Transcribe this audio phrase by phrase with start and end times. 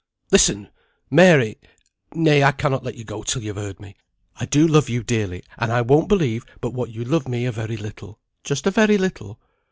[0.31, 0.69] "Listen!
[1.11, 1.59] Mary.
[2.15, 3.95] Nay, I cannot let you go till you have heard me.
[4.35, 7.51] I do love you dearly; and I won't believe but what you love me a
[7.51, 9.39] very little, just a very little.